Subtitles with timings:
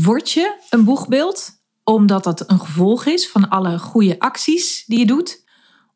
[0.00, 1.50] Word je een boegbeeld
[1.84, 5.44] omdat dat een gevolg is van alle goede acties die je doet?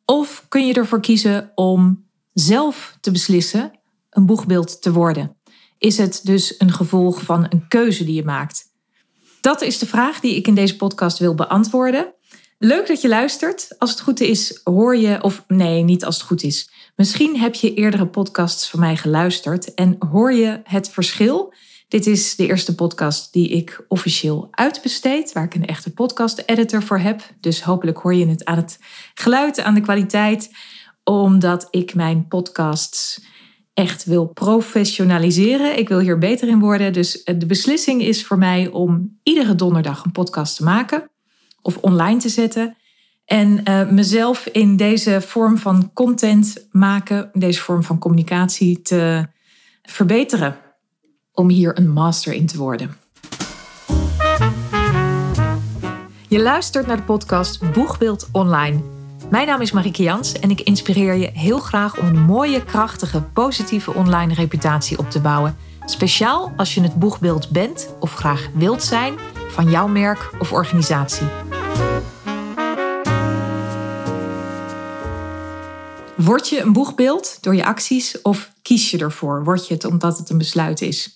[0.04, 3.78] Of kun je ervoor kiezen om zelf te beslissen
[4.10, 5.36] een boegbeeld te worden?
[5.78, 8.64] Is het dus een gevolg van een keuze die je maakt?
[9.40, 12.14] Dat is de vraag die ik in deze podcast wil beantwoorden.
[12.58, 13.74] Leuk dat je luistert.
[13.78, 16.70] Als het goed is, hoor je, of nee, niet als het goed is.
[16.96, 21.54] Misschien heb je eerdere podcasts van mij geluisterd en hoor je het verschil.
[21.88, 26.98] Dit is de eerste podcast die ik officieel uitbesteed, waar ik een echte podcast-editor voor
[26.98, 27.20] heb.
[27.40, 28.78] Dus hopelijk hoor je het aan het
[29.14, 30.50] geluid, aan de kwaliteit,
[31.04, 33.24] omdat ik mijn podcasts
[33.74, 35.78] echt wil professionaliseren.
[35.78, 36.92] Ik wil hier beter in worden.
[36.92, 41.10] Dus de beslissing is voor mij om iedere donderdag een podcast te maken
[41.62, 42.76] of online te zetten.
[43.24, 49.26] En uh, mezelf in deze vorm van content maken, deze vorm van communicatie te
[49.82, 50.64] verbeteren.
[51.36, 52.96] Om hier een master in te worden.
[56.28, 58.82] Je luistert naar de podcast Boegbeeld Online.
[59.30, 63.22] Mijn naam is Marieke Jans en ik inspireer je heel graag om een mooie, krachtige,
[63.22, 65.56] positieve online reputatie op te bouwen.
[65.84, 69.14] Speciaal als je het boegbeeld bent of graag wilt zijn
[69.48, 71.26] van jouw merk of organisatie.
[76.16, 79.44] Word je een boegbeeld door je acties of kies je ervoor?
[79.44, 81.15] Word je het omdat het een besluit is?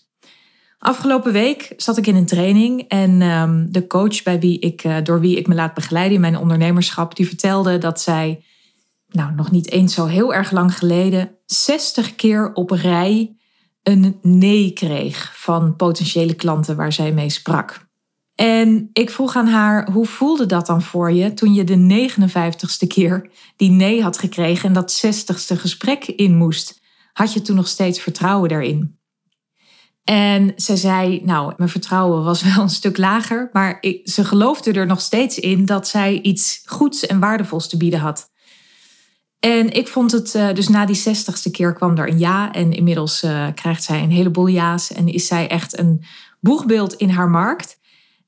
[0.80, 4.96] Afgelopen week zat ik in een training en um, de coach bij wie ik, uh,
[5.02, 8.44] door wie ik me laat begeleiden in mijn ondernemerschap, die vertelde dat zij,
[9.08, 13.36] nou nog niet eens zo heel erg lang geleden, 60 keer op rij
[13.82, 17.88] een nee kreeg van potentiële klanten waar zij mee sprak.
[18.34, 22.86] En ik vroeg aan haar, hoe voelde dat dan voor je toen je de 59ste
[22.86, 26.80] keer die nee had gekregen en dat 60ste gesprek in moest?
[27.12, 28.99] Had je toen nog steeds vertrouwen daarin?
[30.04, 34.72] En ze zei, nou, mijn vertrouwen was wel een stuk lager, maar ik, ze geloofde
[34.72, 38.30] er nog steeds in dat zij iets goeds en waardevols te bieden had.
[39.38, 42.72] En ik vond het, uh, dus na die zestigste keer kwam er een ja en
[42.72, 46.04] inmiddels uh, krijgt zij een heleboel ja's en is zij echt een
[46.40, 47.78] boegbeeld in haar markt.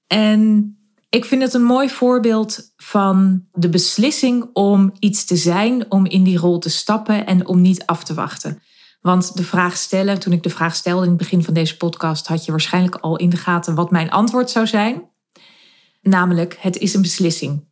[0.06, 0.76] En
[1.08, 6.22] ik vind het een mooi voorbeeld van de beslissing om iets te zijn, om in
[6.22, 8.62] die rol te stappen en om niet af te wachten.
[9.02, 12.26] Want de vraag stellen, toen ik de vraag stelde in het begin van deze podcast,
[12.26, 15.02] had je waarschijnlijk al in de gaten wat mijn antwoord zou zijn.
[16.02, 17.68] Namelijk, het is een beslissing.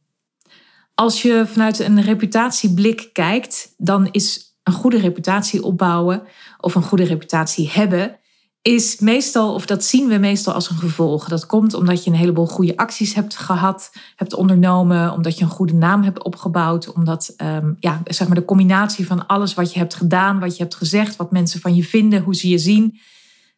[0.94, 6.22] Als je vanuit een reputatieblik kijkt, dan is een goede reputatie opbouwen
[6.58, 8.19] of een goede reputatie hebben
[8.62, 11.28] is meestal, of dat zien we meestal als een gevolg.
[11.28, 15.50] Dat komt omdat je een heleboel goede acties hebt gehad, hebt ondernomen, omdat je een
[15.50, 19.78] goede naam hebt opgebouwd, omdat um, ja, zeg maar de combinatie van alles wat je
[19.78, 23.00] hebt gedaan, wat je hebt gezegd, wat mensen van je vinden, hoe ze je zien,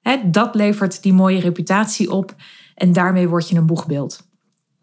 [0.01, 2.35] hè, dat levert die mooie reputatie op
[2.75, 4.21] en daarmee word je een boegbeeld.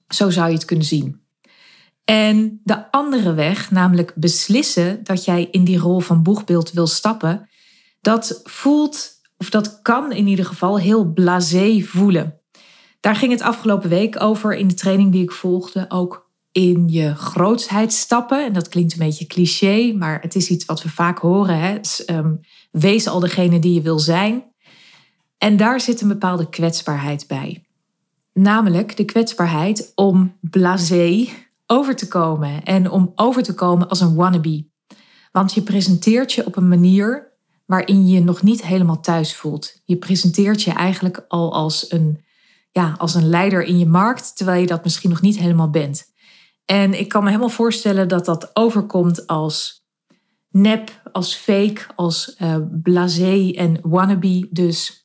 [0.07, 1.21] Zo zou je het kunnen zien.
[2.03, 7.49] En de andere weg, namelijk beslissen dat jij in die rol van boegbeeld wil stappen,
[8.01, 12.39] dat voelt of dat kan in ieder geval heel blasé voelen.
[12.99, 15.85] Daar ging het afgelopen week over in de training die ik volgde.
[15.89, 18.45] Ook in je grootsheid stappen.
[18.45, 21.59] En dat klinkt een beetje cliché, maar het is iets wat we vaak horen.
[21.59, 21.79] Hè?
[22.05, 22.35] Ehm,
[22.71, 24.43] wees al degene die je wil zijn.
[25.37, 27.65] En daar zit een bepaalde kwetsbaarheid bij.
[28.33, 31.27] Namelijk de kwetsbaarheid om blasé
[31.67, 32.63] over te komen.
[32.63, 34.67] En om over te komen als een wannabe.
[35.31, 37.28] Want je presenteert je op een manier
[37.69, 39.81] waarin je je nog niet helemaal thuis voelt.
[39.85, 42.23] Je presenteert je eigenlijk al als een,
[42.71, 46.05] ja, als een leider in je markt, terwijl je dat misschien nog niet helemaal bent.
[46.65, 49.85] En ik kan me helemaal voorstellen dat dat overkomt als
[50.49, 55.03] nep, als fake, als uh, blasé en wannabe dus.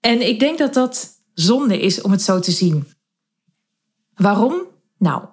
[0.00, 2.88] En ik denk dat dat zonde is om het zo te zien.
[4.14, 4.66] Waarom?
[4.98, 5.24] Nou,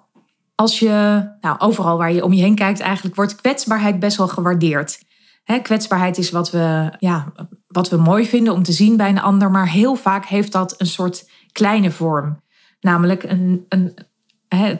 [0.54, 4.28] als je, nou, overal waar je om je heen kijkt, eigenlijk wordt kwetsbaarheid best wel
[4.28, 5.10] gewaardeerd
[5.62, 7.32] kwetsbaarheid is wat we, ja,
[7.66, 10.74] wat we mooi vinden om te zien bij een ander, maar heel vaak heeft dat
[10.78, 12.42] een soort kleine vorm.
[12.80, 13.94] Namelijk een, een,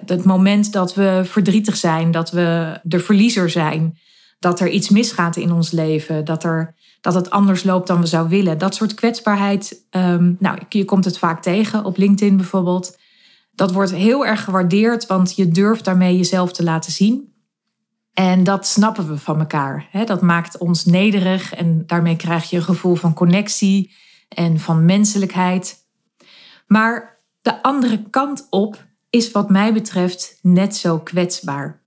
[0.06, 3.98] het moment dat we verdrietig zijn, dat we de verliezer zijn,
[4.38, 8.06] dat er iets misgaat in ons leven, dat, er, dat het anders loopt dan we
[8.06, 8.58] zouden willen.
[8.58, 12.98] Dat soort kwetsbaarheid, um, nou, je komt het vaak tegen op LinkedIn bijvoorbeeld.
[13.54, 17.31] Dat wordt heel erg gewaardeerd, want je durft daarmee jezelf te laten zien.
[18.14, 19.88] En dat snappen we van elkaar.
[20.04, 23.92] Dat maakt ons nederig en daarmee krijg je een gevoel van connectie
[24.28, 25.86] en van menselijkheid.
[26.66, 31.82] Maar de andere kant op is wat mij betreft net zo kwetsbaar.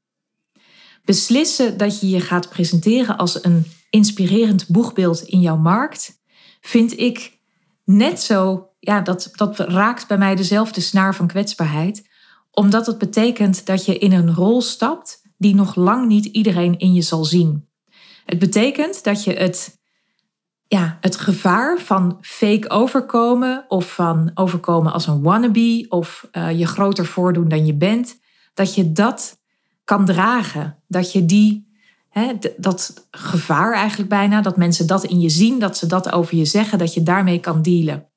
[1.03, 6.21] Beslissen dat je je gaat presenteren als een inspirerend boegbeeld in jouw markt,
[6.61, 7.37] vind ik
[7.83, 12.07] net zo ja, dat, dat raakt bij mij dezelfde snaar van kwetsbaarheid.
[12.51, 16.93] Omdat het betekent dat je in een rol stapt die nog lang niet iedereen in
[16.93, 17.67] je zal zien.
[18.25, 19.79] Het betekent dat je het,
[20.67, 26.67] ja, het gevaar van fake overkomen of van overkomen als een wannabe of uh, je
[26.67, 28.19] groter voordoen dan je bent,
[28.53, 29.39] dat je dat
[29.83, 30.83] kan dragen.
[30.87, 31.67] Dat je die,
[32.09, 36.37] hè, dat gevaar eigenlijk bijna, dat mensen dat in je zien, dat ze dat over
[36.37, 38.09] je zeggen, dat je daarmee kan dealen.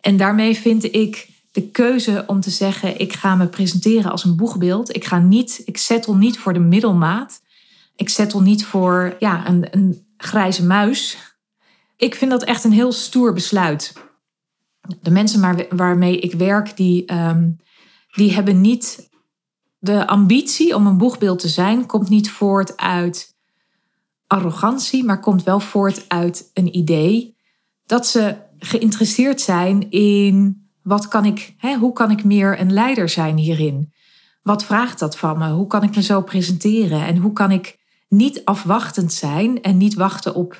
[0.00, 4.36] En daarmee vind ik de keuze om te zeggen: ik ga me presenteren als een
[4.36, 4.96] boegbeeld.
[4.96, 7.42] Ik ga niet, ik settle niet voor de middelmaat.
[7.96, 11.16] Ik settle niet voor ja, een, een grijze muis.
[11.96, 13.92] Ik vind dat echt een heel stoer besluit.
[15.02, 17.56] De mensen waarmee ik werk, die, um,
[18.10, 19.08] die hebben niet
[19.78, 23.34] de ambitie om een boegbeeld te zijn, komt niet voort uit
[24.26, 27.36] arrogantie, maar komt wel voort uit een idee
[27.86, 33.08] dat ze geïnteresseerd zijn in wat kan ik, hè, hoe kan ik meer een leider
[33.08, 33.92] zijn hierin?
[34.42, 35.50] Wat vraagt dat van me?
[35.50, 37.06] Hoe kan ik me zo presenteren?
[37.06, 37.78] En hoe kan ik
[38.08, 40.58] niet afwachtend zijn en niet wachten op,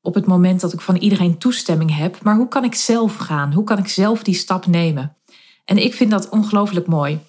[0.00, 3.52] op het moment dat ik van iedereen toestemming heb, maar hoe kan ik zelf gaan?
[3.52, 5.16] Hoe kan ik zelf die stap nemen?
[5.64, 7.20] En ik vind dat ongelooflijk mooi.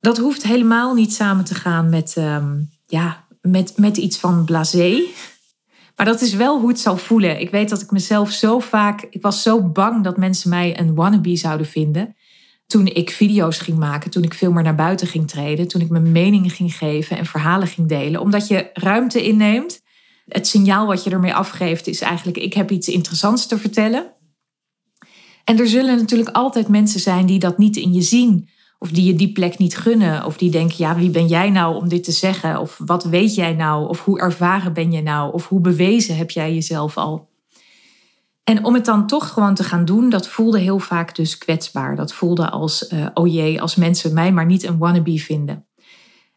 [0.00, 5.04] Dat hoeft helemaal niet samen te gaan met, um, ja, met, met iets van blasé.
[5.98, 7.40] Maar dat is wel hoe het zal voelen.
[7.40, 9.06] Ik weet dat ik mezelf zo vaak.
[9.10, 12.16] Ik was zo bang dat mensen mij een wannabe zouden vinden.
[12.66, 15.88] Toen ik video's ging maken, toen ik veel meer naar buiten ging treden, toen ik
[15.88, 18.20] mijn meningen ging geven en verhalen ging delen.
[18.20, 19.80] Omdat je ruimte inneemt.
[20.26, 24.12] Het signaal wat je ermee afgeeft is eigenlijk: ik heb iets interessants te vertellen.
[25.44, 28.48] En er zullen natuurlijk altijd mensen zijn die dat niet in je zien.
[28.78, 30.24] Of die je die plek niet gunnen.
[30.24, 32.60] Of die denken, ja, wie ben jij nou om dit te zeggen?
[32.60, 33.88] Of wat weet jij nou?
[33.88, 35.32] Of hoe ervaren ben je nou?
[35.32, 37.28] Of hoe bewezen heb jij jezelf al?
[38.44, 41.96] En om het dan toch gewoon te gaan doen, dat voelde heel vaak dus kwetsbaar.
[41.96, 45.66] Dat voelde als, uh, oh jee, als mensen mij maar niet een wannabe vinden.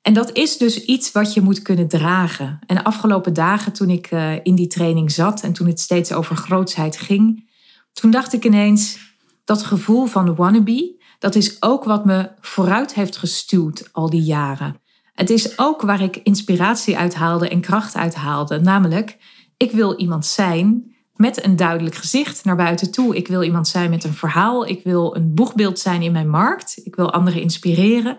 [0.01, 2.59] En dat is dus iets wat je moet kunnen dragen.
[2.65, 6.13] En de afgelopen dagen toen ik uh, in die training zat en toen het steeds
[6.13, 7.49] over grootsheid ging,
[7.93, 8.97] toen dacht ik ineens,
[9.45, 14.81] dat gevoel van wannabe, dat is ook wat me vooruit heeft gestuurd al die jaren.
[15.13, 18.59] Het is ook waar ik inspiratie uit haalde en kracht uit haalde.
[18.59, 19.17] Namelijk,
[19.57, 23.15] ik wil iemand zijn met een duidelijk gezicht naar buiten toe.
[23.15, 24.67] Ik wil iemand zijn met een verhaal.
[24.67, 26.81] Ik wil een boegbeeld zijn in mijn markt.
[26.83, 28.17] Ik wil anderen inspireren.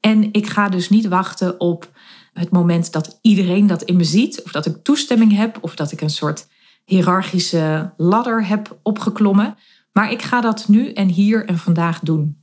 [0.00, 1.90] En ik ga dus niet wachten op
[2.32, 4.42] het moment dat iedereen dat in me ziet.
[4.44, 5.58] Of dat ik toestemming heb.
[5.60, 6.48] Of dat ik een soort
[6.84, 9.56] hiërarchische ladder heb opgeklommen.
[9.92, 12.39] Maar ik ga dat nu en hier en vandaag doen.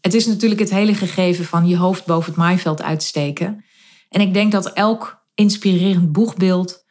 [0.00, 3.64] Het is natuurlijk het hele gegeven van je hoofd boven het maaiveld uitsteken.
[4.08, 6.84] En ik denk dat elk inspirerend boegbeeld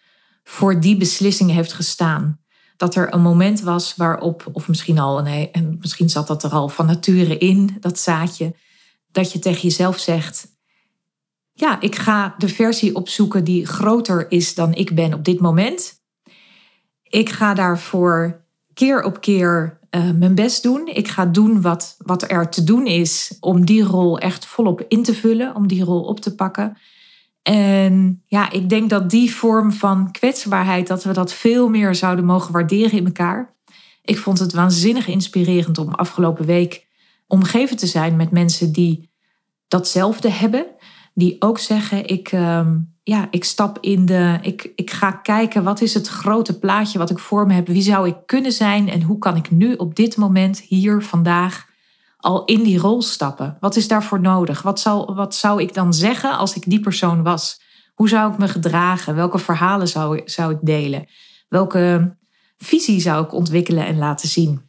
[0.43, 2.39] voor die beslissing heeft gestaan.
[2.77, 6.49] Dat er een moment was waarop, of misschien al, nee, en misschien zat dat er
[6.49, 8.55] al van nature in, dat zaadje,
[9.11, 10.47] dat je tegen jezelf zegt:
[11.53, 16.01] Ja, ik ga de versie opzoeken die groter is dan ik ben op dit moment.
[17.03, 20.87] Ik ga daarvoor keer op keer uh, mijn best doen.
[20.87, 25.03] Ik ga doen wat, wat er te doen is om die rol echt volop in
[25.03, 26.77] te vullen, om die rol op te pakken.
[27.41, 32.25] En ja, ik denk dat die vorm van kwetsbaarheid, dat we dat veel meer zouden
[32.25, 33.53] mogen waarderen in elkaar.
[34.03, 36.87] Ik vond het waanzinnig inspirerend om afgelopen week
[37.27, 39.09] omgeven te zijn met mensen die
[39.67, 40.65] datzelfde hebben.
[41.13, 42.67] Die ook zeggen, ik, uh,
[43.09, 44.39] ja, ik stap in de.
[44.41, 47.67] Ik, ik ga kijken wat is het grote plaatje wat ik voor me heb.
[47.67, 51.65] Wie zou ik kunnen zijn en hoe kan ik nu op dit moment, hier, vandaag,
[52.17, 53.57] al in die rol stappen?
[53.59, 54.61] Wat is daarvoor nodig?
[54.61, 57.61] Wat zou, wat zou ik dan zeggen als ik die persoon was?
[57.93, 59.15] Hoe zou ik me gedragen?
[59.15, 61.05] Welke verhalen zou, zou ik delen?
[61.47, 62.15] Welke
[62.57, 64.61] visie zou ik ontwikkelen en laten zien?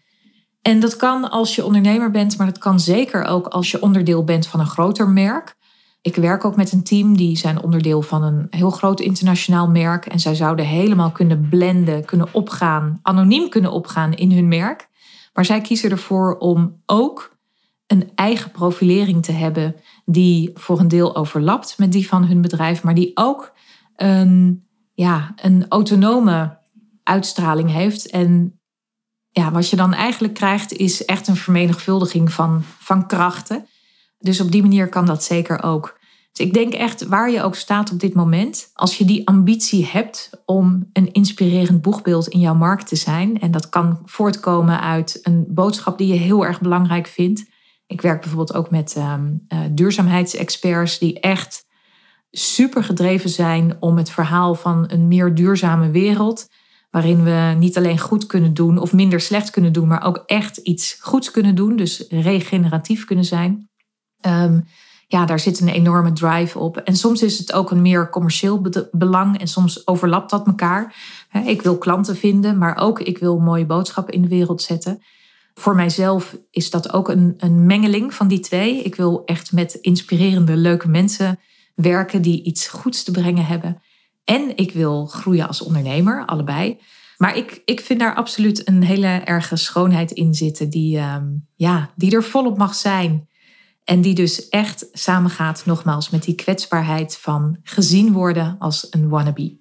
[0.63, 4.25] En dat kan als je ondernemer bent, maar dat kan zeker ook als je onderdeel
[4.25, 5.59] bent van een groter merk.
[6.03, 10.07] Ik werk ook met een team die zijn onderdeel van een heel groot internationaal merk.
[10.07, 14.89] En zij zouden helemaal kunnen blenden, kunnen opgaan, anoniem kunnen opgaan in hun merk.
[15.33, 17.39] Maar zij kiezen ervoor om ook
[17.87, 22.83] een eigen profilering te hebben die voor een deel overlapt met die van hun bedrijf,
[22.83, 23.53] maar die ook
[23.97, 24.65] een,
[24.95, 26.59] ja, een autonome
[27.03, 28.11] uitstraling heeft.
[28.11, 28.61] En
[29.31, 33.67] ja, wat je dan eigenlijk krijgt is echt een vermenigvuldiging van, van krachten.
[34.21, 35.99] Dus op die manier kan dat zeker ook.
[36.33, 39.87] Dus ik denk echt, waar je ook staat op dit moment, als je die ambitie
[39.87, 45.19] hebt om een inspirerend boegbeeld in jouw markt te zijn, en dat kan voortkomen uit
[45.23, 47.45] een boodschap die je heel erg belangrijk vindt.
[47.87, 51.67] Ik werk bijvoorbeeld ook met um, uh, duurzaamheidsexperts die echt
[52.31, 56.49] super gedreven zijn om het verhaal van een meer duurzame wereld
[56.91, 60.57] Waarin we niet alleen goed kunnen doen of minder slecht kunnen doen, maar ook echt
[60.57, 61.77] iets goeds kunnen doen.
[61.77, 63.70] Dus regeneratief kunnen zijn.
[64.27, 64.67] Um,
[65.07, 66.77] ja, daar zit een enorme drive op.
[66.77, 68.63] En soms is het ook een meer commercieel
[68.93, 70.95] belang en soms overlapt dat elkaar.
[71.47, 75.03] Ik wil klanten vinden, maar ook ik wil mooie boodschappen in de wereld zetten.
[75.55, 78.83] Voor mijzelf is dat ook een, een mengeling van die twee.
[78.83, 81.39] Ik wil echt met inspirerende, leuke mensen
[81.75, 83.83] werken die iets goeds te brengen hebben.
[84.25, 86.79] En ik wil groeien als ondernemer, allebei.
[87.17, 91.91] Maar ik, ik vind daar absoluut een hele erge schoonheid in zitten, die, um, ja,
[91.97, 93.29] die er volop mag zijn.
[93.91, 99.59] En die dus echt samengaat, nogmaals, met die kwetsbaarheid van gezien worden als een wannabe.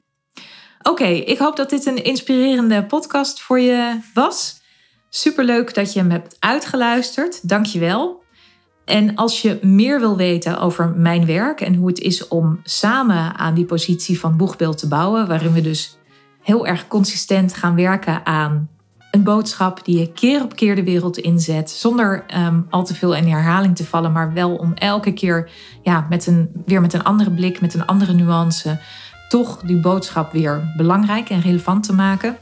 [0.81, 4.61] Oké, ik hoop dat dit een inspirerende podcast voor je was.
[5.09, 7.49] Superleuk dat je hem hebt uitgeluisterd.
[7.49, 8.23] Dank je wel.
[8.85, 13.37] En als je meer wil weten over mijn werk en hoe het is om samen
[13.37, 15.97] aan die positie van boegbeeld te bouwen, waarin we dus
[16.41, 18.69] heel erg consistent gaan werken aan
[19.11, 21.69] een boodschap die je keer op keer de wereld inzet.
[21.69, 25.49] Zonder um, al te veel in herhaling te vallen, maar wel om elke keer
[25.81, 28.79] ja, met een, weer met een andere blik, met een andere nuance,
[29.29, 32.37] toch die boodschap weer belangrijk en relevant te maken.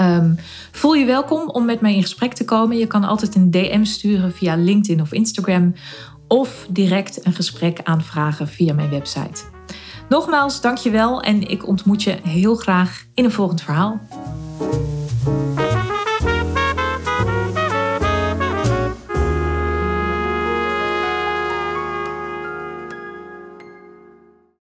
[0.00, 0.38] Um,
[0.70, 2.78] voel je welkom om met mij in gesprek te komen.
[2.78, 5.74] Je kan altijd een DM sturen via LinkedIn of Instagram.
[6.28, 9.42] Of direct een gesprek aanvragen via mijn website.
[10.08, 14.00] Nogmaals, dankjewel en ik ontmoet je heel graag in een volgend verhaal.